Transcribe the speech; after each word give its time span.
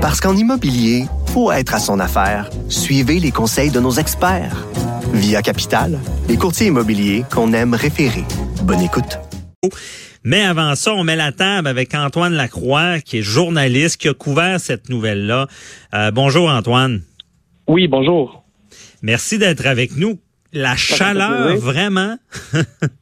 Parce 0.00 0.18
qu'en 0.18 0.34
immobilier, 0.34 1.04
faut 1.26 1.52
être 1.52 1.74
à 1.74 1.78
son 1.78 2.00
affaire. 2.00 2.48
Suivez 2.70 3.20
les 3.20 3.30
conseils 3.30 3.70
de 3.70 3.80
nos 3.80 3.90
experts. 3.90 4.66
Via 5.12 5.42
Capital, 5.42 5.98
les 6.26 6.38
courtiers 6.38 6.68
immobiliers 6.68 7.24
qu'on 7.30 7.52
aime 7.52 7.74
référer. 7.74 8.24
Bonne 8.62 8.80
écoute. 8.80 9.18
Mais 10.24 10.40
avant 10.40 10.74
ça, 10.74 10.94
on 10.94 11.04
met 11.04 11.16
la 11.16 11.32
table 11.32 11.68
avec 11.68 11.94
Antoine 11.94 12.32
Lacroix, 12.32 13.00
qui 13.00 13.18
est 13.18 13.22
journaliste, 13.22 13.98
qui 13.98 14.08
a 14.08 14.14
couvert 14.14 14.58
cette 14.58 14.88
nouvelle-là. 14.88 15.48
Euh, 15.92 16.10
bonjour 16.10 16.48
Antoine. 16.48 17.02
Oui, 17.68 17.86
bonjour. 17.86 18.42
Merci 19.02 19.36
d'être 19.36 19.66
avec 19.66 19.98
nous. 19.98 20.18
La 20.54 20.76
chaleur, 20.76 21.58
vraiment? 21.58 22.16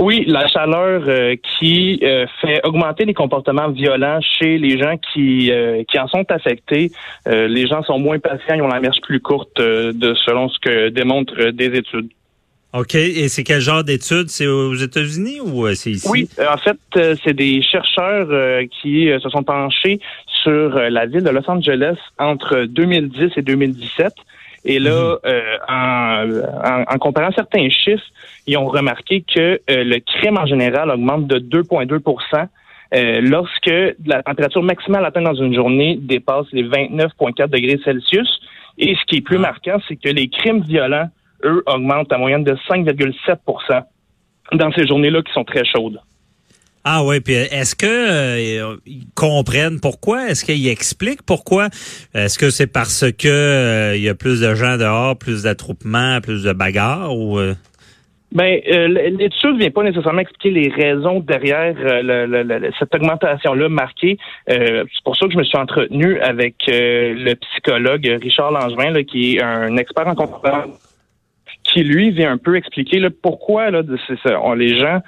Oui, 0.00 0.24
la 0.26 0.46
chaleur 0.48 1.02
euh, 1.08 1.36
qui 1.36 2.00
euh, 2.02 2.24
fait 2.40 2.64
augmenter 2.64 3.04
les 3.04 3.12
comportements 3.12 3.68
violents 3.68 4.18
chez 4.22 4.56
les 4.56 4.78
gens 4.78 4.96
qui 4.96 5.52
euh, 5.52 5.84
qui 5.84 5.98
en 5.98 6.08
sont 6.08 6.24
affectés. 6.30 6.90
les 7.26 7.66
gens 7.66 7.82
sont 7.82 7.98
moins 7.98 8.18
patients, 8.18 8.54
ils 8.54 8.62
ont 8.62 8.68
la 8.68 8.80
marche 8.80 9.00
plus 9.02 9.20
courte 9.20 9.60
de 9.60 10.14
selon 10.24 10.48
ce 10.48 10.58
que 10.58 10.88
démontrent 10.88 11.50
des 11.50 11.66
études. 11.76 12.08
OK. 12.72 12.94
Et 12.94 13.28
c'est 13.28 13.44
quel 13.44 13.60
genre 13.60 13.84
d'études? 13.84 14.30
C'est 14.30 14.46
aux 14.46 14.74
États-Unis 14.74 15.40
ou 15.40 15.68
c'est 15.74 15.90
ici? 15.90 16.08
Oui, 16.08 16.28
en 16.38 16.56
fait, 16.56 16.78
c'est 17.22 17.34
des 17.34 17.60
chercheurs 17.60 18.28
qui 18.80 19.10
se 19.22 19.28
sont 19.28 19.42
penchés 19.42 20.00
sur 20.42 20.70
la 20.78 21.04
ville 21.06 21.24
de 21.24 21.30
Los 21.30 21.48
Angeles 21.48 21.98
entre 22.18 22.64
2010 22.64 23.32
et 23.36 23.42
2017 23.42 24.14
et 24.64 24.78
là, 24.78 24.90
mhm. 24.90 25.18
euh, 25.26 25.56
en, 25.68 26.94
en, 26.94 26.98
comparant 26.98 27.32
certains 27.32 27.68
chiffres, 27.70 28.04
ils 28.46 28.56
ont 28.58 28.66
remarqué 28.66 29.22
que 29.22 29.60
euh, 29.70 29.84
le 29.84 30.00
crime 30.00 30.36
en 30.36 30.46
général 30.46 30.90
augmente 30.90 31.26
de 31.26 31.38
2,2% 31.38 32.46
euh, 32.92 33.20
lorsque 33.22 33.72
la 34.04 34.22
température 34.22 34.62
maximale 34.62 35.04
atteinte 35.04 35.24
dans 35.24 35.34
une 35.34 35.54
journée 35.54 35.96
dépasse 35.96 36.46
les 36.52 36.64
29,4 36.64 37.48
degrés 37.48 37.80
Celsius. 37.84 38.40
Et 38.78 38.94
ce 38.94 39.04
qui 39.06 39.16
est 39.16 39.20
plus 39.22 39.36
ah. 39.36 39.40
marquant, 39.40 39.78
c'est 39.88 39.96
que 39.96 40.08
les 40.08 40.28
crimes 40.28 40.62
violents, 40.62 41.08
eux, 41.44 41.62
augmentent 41.66 42.12
à 42.12 42.18
moyenne 42.18 42.44
de 42.44 42.54
5,7% 42.68 43.82
dans 44.52 44.72
ces 44.72 44.86
journées-là 44.86 45.22
qui 45.22 45.32
sont 45.32 45.44
très 45.44 45.64
chaudes. 45.64 46.00
Ah 46.84 47.04
oui, 47.04 47.20
puis 47.20 47.34
est-ce 47.34 47.76
que 47.76 47.86
euh, 47.86 48.76
ils 48.86 49.04
comprennent 49.14 49.80
pourquoi? 49.80 50.28
Est-ce 50.28 50.46
qu'ils 50.46 50.68
expliquent 50.68 51.22
pourquoi? 51.22 51.68
Est-ce 52.14 52.38
que 52.38 52.48
c'est 52.48 52.66
parce 52.66 53.04
que 53.12 53.28
euh, 53.28 53.96
il 53.96 54.02
y 54.02 54.08
a 54.08 54.14
plus 54.14 54.40
de 54.40 54.54
gens 54.54 54.78
dehors, 54.78 55.18
plus 55.18 55.42
d'attroupements, 55.42 56.20
plus 56.22 56.42
de 56.42 56.52
bagarres 56.52 57.14
ou 57.14 57.38
euh? 57.38 57.54
Ben, 58.32 58.60
l'étude 58.64 59.58
vient 59.58 59.70
pas 59.70 59.82
nécessairement 59.82 60.20
expliquer 60.20 60.50
les 60.52 60.68
raisons 60.68 61.18
derrière 61.18 61.74
cette 62.78 62.94
augmentation-là 62.94 63.68
marquée. 63.68 64.18
c'est 64.46 65.04
pour 65.04 65.16
ça 65.16 65.26
que 65.26 65.32
je 65.32 65.38
me 65.38 65.42
suis 65.42 65.58
entretenu 65.58 66.20
avec 66.20 66.54
le 66.68 67.34
psychologue 67.34 68.18
Richard 68.22 68.52
Langevin, 68.52 69.02
qui 69.02 69.34
est 69.34 69.42
un 69.42 69.76
expert 69.78 70.06
en 70.06 70.14
comportement 70.14 70.62
qui 71.64 71.82
lui 71.82 72.12
vient 72.12 72.30
un 72.30 72.38
peu 72.38 72.56
expliquer 72.56 73.04
pourquoi 73.10 73.72
là, 73.72 73.82
les 74.54 74.78
gens, 74.78 75.00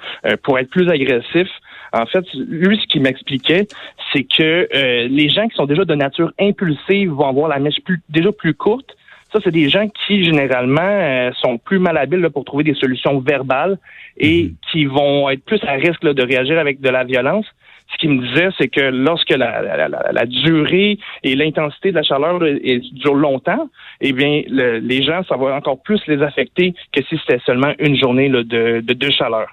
pour 0.43 0.59
être 0.59 0.69
plus 0.69 0.89
agressifs, 0.89 1.47
en 1.93 2.07
fait, 2.07 2.25
lui, 2.33 2.77
ce 2.77 2.87
qu'il 2.87 3.01
m'expliquait, 3.01 3.67
c'est 4.11 4.23
que 4.23 4.67
euh, 4.73 5.07
les 5.07 5.29
gens 5.29 5.47
qui 5.47 5.55
sont 5.55 5.65
déjà 5.65 5.85
de 5.85 5.93
nature 5.93 6.31
impulsive 6.39 7.11
vont 7.11 7.27
avoir 7.27 7.47
la 7.47 7.59
mèche 7.59 7.79
plus, 7.85 8.01
déjà 8.09 8.31
plus 8.31 8.55
courte. 8.55 8.95
Ça, 9.31 9.39
c'est 9.43 9.51
des 9.51 9.69
gens 9.69 9.87
qui, 9.87 10.23
généralement, 10.23 10.81
euh, 10.81 11.31
sont 11.39 11.57
plus 11.59 11.79
malhabiles 11.79 12.27
pour 12.31 12.45
trouver 12.45 12.63
des 12.63 12.73
solutions 12.73 13.19
verbales 13.19 13.77
et 14.17 14.43
mhm. 14.43 14.55
qui 14.71 14.85
vont 14.85 15.29
être 15.29 15.45
plus 15.45 15.63
à 15.63 15.73
risque 15.73 16.03
de 16.03 16.23
réagir 16.23 16.57
avec 16.57 16.81
de 16.81 16.89
la 16.89 17.03
violence. 17.03 17.45
Ce 17.91 17.97
qu'il 17.97 18.09
me 18.09 18.27
disait, 18.27 18.49
c'est 18.57 18.69
que 18.69 18.81
lorsque 18.81 19.29
la, 19.29 19.61
la, 19.87 20.25
durée 20.25 20.97
et 21.21 21.35
l'intensité 21.35 21.91
de 21.91 21.97
la 21.97 22.03
chaleur 22.03 22.39
dure 22.39 23.13
longtemps, 23.13 23.69
eh 24.01 24.13
bien, 24.13 24.41
les 24.47 25.03
gens, 25.03 25.21
ça 25.29 25.35
va 25.35 25.55
encore 25.55 25.83
plus 25.83 26.01
les 26.07 26.23
affecter 26.23 26.73
que 26.91 27.03
si 27.03 27.19
c'était 27.19 27.41
seulement 27.45 27.73
une 27.77 27.95
journée 27.97 28.29
de, 28.29 28.41
de, 28.41 28.81
de 28.81 29.11
chaleur. 29.11 29.47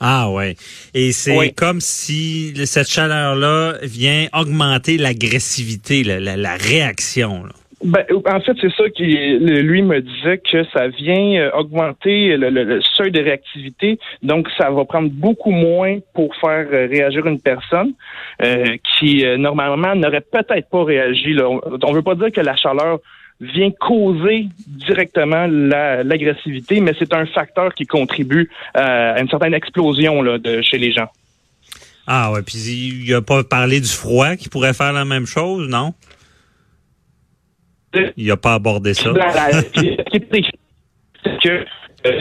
Ah 0.00 0.30
ouais. 0.30 0.54
Et 0.94 1.12
c'est 1.12 1.52
comme 1.54 1.80
si 1.80 2.54
cette 2.64 2.88
chaleur-là 2.88 3.74
vient 3.82 4.28
augmenter 4.32 4.96
l'agressivité, 4.96 6.02
la, 6.02 6.54
réaction. 6.56 7.44
Ben, 7.84 8.04
en 8.26 8.40
fait, 8.40 8.52
c'est 8.60 8.72
ça 8.72 8.88
qui 8.90 9.06
lui 9.06 9.82
me 9.82 10.00
disait 10.00 10.38
que 10.38 10.64
ça 10.64 10.88
vient 10.88 11.40
euh, 11.40 11.50
augmenter 11.52 12.36
le, 12.36 12.80
seuil 12.94 13.10
de 13.10 13.22
réactivité, 13.22 13.98
donc 14.22 14.48
ça 14.58 14.70
va 14.70 14.84
prendre 14.84 15.10
beaucoup 15.10 15.50
moins 15.50 15.98
pour 16.14 16.34
faire 16.36 16.66
euh, 16.72 16.86
réagir 16.90 17.26
une 17.26 17.40
personne 17.40 17.92
euh, 18.42 18.76
qui 18.98 19.24
normalement 19.38 19.94
n'aurait 19.94 20.20
peut-être 20.20 20.68
pas 20.70 20.84
réagi. 20.84 21.32
Là. 21.32 21.48
On, 21.48 21.90
ne 21.90 21.94
veut 21.94 22.02
pas 22.02 22.14
dire 22.14 22.32
que 22.32 22.40
la 22.40 22.56
chaleur 22.56 22.98
vient 23.40 23.70
causer 23.70 24.48
directement 24.66 25.46
l'agressivité, 25.46 26.80
mais 26.80 26.92
c'est 26.98 27.12
un 27.14 27.26
facteur 27.26 27.74
qui 27.74 27.86
contribue 27.86 28.50
euh, 28.76 29.14
à 29.14 29.20
une 29.20 29.28
certaine 29.28 29.54
explosion 29.54 30.22
là, 30.22 30.38
de, 30.38 30.60
chez 30.62 30.78
les 30.78 30.92
gens. 30.92 31.08
Ah 32.06 32.32
ouais, 32.32 32.42
puis 32.42 32.58
il 32.58 33.14
a 33.14 33.22
pas 33.22 33.42
parlé 33.44 33.80
du 33.80 33.88
froid 33.88 34.36
qui 34.36 34.48
pourrait 34.48 34.74
faire 34.74 34.92
la 34.92 35.04
même 35.04 35.26
chose, 35.26 35.68
non? 35.68 35.94
Il 38.16 38.26
n'a 38.26 38.36
pas 38.36 38.54
abordé 38.54 38.94
ça. 38.94 39.12
C'est 41.22 41.38
que 41.42 41.48
euh, 41.48 41.64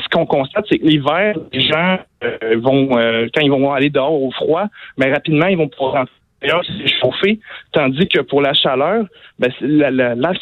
ce 0.02 0.10
qu'on 0.12 0.26
constate, 0.26 0.66
c'est 0.70 0.78
que 0.78 0.86
l'hiver, 0.86 1.36
les 1.54 1.62
gens 1.62 2.00
euh, 2.22 2.58
vont, 2.58 2.90
quand 3.34 3.40
ils 3.40 3.50
vont 3.50 3.72
aller 3.72 3.90
dehors 3.90 4.22
au 4.22 4.30
froid, 4.32 4.66
mais 4.98 5.10
rapidement, 5.10 5.48
ils 5.48 5.58
vont 5.58 5.70
pouvoir 5.70 5.94
rentrer 5.94 6.14
D'ailleurs, 6.42 6.64
c'est 6.66 6.88
chauffé, 6.88 7.40
tandis 7.72 8.08
que 8.08 8.22
pour 8.22 8.42
la 8.42 8.54
chaleur, 8.54 9.06
ben, 9.40 9.52
l'air 9.62 10.34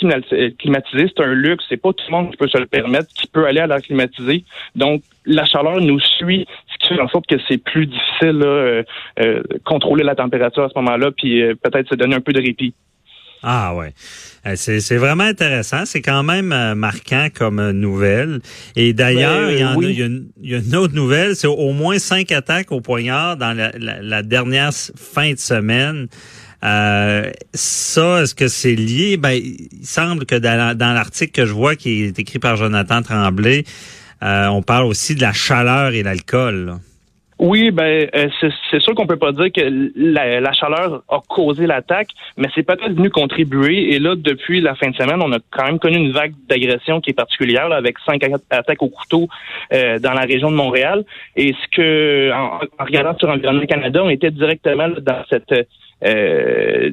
climatisé, 0.59 1.11
c'est 1.15 1.23
un 1.23 1.33
luxe. 1.33 1.65
C'est 1.69 1.77
pas 1.77 1.93
tout 1.93 2.05
le 2.07 2.11
monde 2.11 2.31
qui 2.31 2.37
peut 2.37 2.47
se 2.47 2.57
le 2.57 2.67
permettre, 2.67 3.07
qui 3.15 3.27
peut 3.27 3.45
aller 3.45 3.59
à 3.59 3.67
l'air 3.67 3.81
climatisé. 3.81 4.43
Donc, 4.75 5.01
la 5.25 5.45
chaleur 5.45 5.81
nous 5.81 5.99
suit, 5.99 6.47
ce 6.67 6.77
qui 6.77 6.93
fait 6.93 7.01
en 7.01 7.07
sorte 7.07 7.27
que 7.27 7.35
c'est 7.47 7.57
plus 7.57 7.87
difficile 7.87 8.37
là, 8.39 8.45
euh, 8.45 8.83
euh, 9.19 9.43
contrôler 9.65 10.03
la 10.03 10.15
température 10.15 10.63
à 10.63 10.69
ce 10.69 10.77
moment-là, 10.79 11.11
puis 11.11 11.41
euh, 11.41 11.55
peut-être 11.55 11.89
se 11.89 11.95
donner 11.95 12.15
un 12.15 12.21
peu 12.21 12.33
de 12.33 12.41
répit. 12.41 12.73
Ah 13.43 13.75
ouais. 13.75 13.93
Euh, 14.45 14.55
c'est 14.55 14.97
vraiment 14.97 15.23
intéressant. 15.23 15.85
C'est 15.85 16.01
quand 16.01 16.23
même 16.23 16.51
euh, 16.51 16.75
marquant 16.75 17.27
comme 17.33 17.59
euh, 17.59 17.73
nouvelle. 17.73 18.39
Et 18.75 18.93
d'ailleurs, 18.93 19.51
il, 19.51 19.59
y, 19.59 19.63
a, 19.63 20.07
y 20.41 20.55
a 20.55 20.57
une 20.57 20.75
autre 20.75 20.95
nouvelle. 20.95 21.35
C'est 21.35 21.47
au 21.47 21.71
moins 21.73 21.99
cinq 21.99 22.31
attaques 22.31 22.71
au 22.71 22.81
poignard 22.81 23.37
dans 23.37 23.55
la, 23.55 24.23
dernière 24.23 24.71
fin 24.73 25.33
de 25.33 25.39
semaine. 25.39 26.07
Euh, 26.63 27.31
ça, 27.53 28.23
est-ce 28.23 28.33
que 28.33 28.47
c'est 28.47 28.75
lié? 28.75 29.17
Ben, 29.17 29.33
il 29.33 29.85
semble 29.85 30.25
que 30.25 30.35
dans, 30.35 30.93
l'article 30.93 31.31
que 31.31 31.45
je 31.45 31.53
vois 31.53 31.75
qui 31.75 32.03
est 32.03 32.19
écrit 32.19 32.39
par 32.39 32.55
Jonathan 32.55 33.01
Tremblay, 33.01 33.63
on 34.21 34.63
parle 34.63 34.85
aussi 34.85 35.13
de 35.13 35.21
la 35.21 35.33
chaleur 35.33 35.93
et 35.93 36.01
l'alcool. 36.01 36.77
Oui, 37.39 37.69
ben 37.69 38.09
euh, 38.15 38.29
c'est 38.71 38.79
sûr 38.79 38.95
qu'on 38.95 39.05
peut 39.05 39.17
pas 39.17 39.31
dire 39.31 39.51
que 39.51 39.91
la, 39.95 40.51
chaleur 40.53 41.03
a 41.07 41.19
causé 41.27 41.67
l'attaque, 41.67 42.09
mais 42.35 42.47
c'est 42.55 42.63
peut-être 42.63 42.93
venu 42.93 43.11
contribuer. 43.11 43.93
Et 43.93 43.99
là, 43.99 44.15
depuis 44.15 44.59
la 44.59 44.73
fin 44.73 44.89
de 44.89 44.95
semaine, 44.95 45.21
on 45.21 45.31
a 45.31 45.37
quand 45.51 45.65
même 45.65 45.77
connu 45.77 45.97
une 45.97 46.11
vague 46.11 46.33
d'agression 46.49 46.99
qui 46.99 47.11
est 47.11 47.13
particulière, 47.13 47.71
avec 47.71 47.99
cinq 47.99 48.23
attaques 48.49 48.81
au 48.81 48.89
couteau 48.89 49.27
euh, 49.71 49.99
dans 49.99 50.13
la 50.13 50.21
région 50.21 50.49
de 50.49 50.55
Montréal. 50.55 51.05
Et 51.35 51.53
ce 51.53 51.75
que, 51.75 52.31
en, 52.33 52.59
regardant 52.83 53.15
sur 53.19 53.29
Environnement 53.29 53.65
Canada, 53.67 54.03
on 54.03 54.09
était 54.09 54.31
directement 54.31 54.89
dans 54.89 55.23
cette 55.29 55.67
euh, 56.05 56.91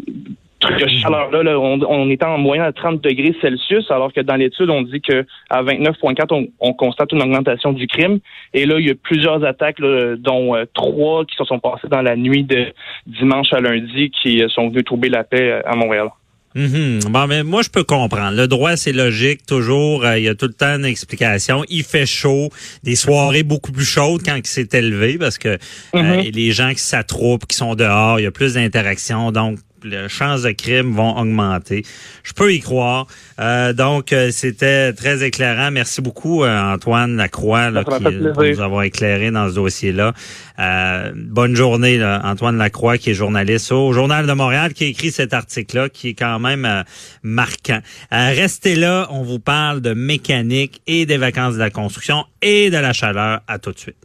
de 0.70 0.88
chaleur-là, 0.88 1.58
on, 1.58 1.80
on, 1.82 2.10
est 2.10 2.22
en 2.22 2.38
moyenne 2.38 2.64
à 2.64 2.72
30 2.72 3.02
degrés 3.02 3.34
Celsius, 3.40 3.90
alors 3.90 4.12
que 4.12 4.20
dans 4.20 4.36
l'étude, 4.36 4.70
on 4.70 4.82
dit 4.82 5.00
que 5.00 5.24
à 5.50 5.62
29,4, 5.62 6.50
on, 6.60 6.72
constate 6.74 7.12
une 7.12 7.22
augmentation 7.22 7.72
du 7.72 7.86
crime. 7.86 8.18
Et 8.52 8.66
là, 8.66 8.78
il 8.78 8.86
y 8.86 8.90
a 8.90 8.94
plusieurs 8.94 9.44
attaques, 9.44 9.80
dont 9.80 10.54
euh, 10.54 10.64
trois 10.74 11.24
qui 11.24 11.36
se 11.36 11.44
sont 11.44 11.58
passées 11.58 11.88
dans 11.88 12.02
la 12.02 12.16
nuit 12.16 12.44
de 12.44 12.72
dimanche 13.06 13.52
à 13.52 13.60
lundi, 13.60 14.10
qui 14.10 14.42
euh, 14.42 14.48
sont 14.48 14.68
venues 14.68 14.84
trouver 14.84 15.08
la 15.08 15.24
paix 15.24 15.50
euh, 15.50 15.62
à 15.64 15.76
Montréal. 15.76 16.08
Mm-hmm. 16.54 17.10
Bon, 17.10 17.26
mais 17.26 17.42
moi, 17.42 17.62
je 17.62 17.68
peux 17.68 17.82
comprendre. 17.82 18.36
Le 18.36 18.46
droit, 18.46 18.76
c'est 18.76 18.92
logique. 18.92 19.44
Toujours, 19.44 20.06
il 20.06 20.22
y 20.22 20.28
a 20.28 20.36
tout 20.36 20.46
le 20.46 20.52
temps 20.52 20.76
une 20.76 20.84
explication. 20.84 21.64
Il 21.68 21.82
fait 21.82 22.06
chaud. 22.06 22.50
Des 22.84 22.94
soirées 22.94 23.42
beaucoup 23.42 23.72
plus 23.72 23.84
chaudes 23.84 24.22
quand 24.24 24.36
il 24.36 24.46
s'est 24.46 24.68
élevé 24.72 25.18
parce 25.18 25.36
que 25.36 25.58
mm-hmm. 25.94 26.32
les 26.32 26.52
gens 26.52 26.70
qui 26.70 26.80
s'attroupent, 26.80 27.46
qui 27.46 27.56
sont 27.56 27.74
dehors, 27.74 28.20
il 28.20 28.22
y 28.22 28.26
a 28.26 28.30
plus 28.30 28.54
d'interactions. 28.54 29.32
Donc, 29.32 29.58
les 29.84 30.08
chances 30.08 30.42
de 30.42 30.52
crime 30.52 30.92
vont 30.92 31.16
augmenter. 31.16 31.84
Je 32.22 32.32
peux 32.32 32.52
y 32.52 32.60
croire. 32.60 33.06
Euh, 33.38 33.72
donc, 33.72 34.12
euh, 34.12 34.30
c'était 34.30 34.92
très 34.92 35.22
éclairant. 35.22 35.70
Merci 35.70 36.00
beaucoup, 36.00 36.42
euh, 36.42 36.74
Antoine 36.74 37.16
Lacroix, 37.16 37.70
là, 37.70 37.84
qui, 37.84 38.02
nous 38.02 38.60
avoir 38.60 38.82
éclairé 38.82 39.30
dans 39.30 39.48
ce 39.48 39.54
dossier-là. 39.54 40.12
bonne 41.14 41.54
journée, 41.54 42.02
Antoine 42.24 42.56
Lacroix, 42.56 42.98
qui 42.98 43.10
est 43.10 43.14
journaliste 43.14 43.72
au 43.72 43.92
Journal 43.92 44.26
de 44.26 44.32
Montréal, 44.32 44.72
qui 44.72 44.84
a 44.84 44.86
écrit 44.88 45.10
cet 45.10 45.34
article-là, 45.34 45.88
qui 45.88 46.10
est 46.10 46.14
quand 46.14 46.38
même 46.38 46.84
marquant. 47.22 47.80
restez 48.10 48.76
là, 48.76 49.08
on 49.10 49.22
vous 49.22 49.38
parle 49.38 49.80
de 49.80 49.94
mécanique 49.94 50.80
et 50.86 51.06
des 51.06 51.16
vacances 51.16 51.54
de 51.54 51.58
la 51.58 51.70
construction 51.70 52.24
et 52.42 52.70
de 52.70 52.78
la 52.78 52.92
chaleur. 52.92 53.40
À 53.46 53.58
tout 53.58 53.72
de 53.72 53.78
suite. 53.78 53.96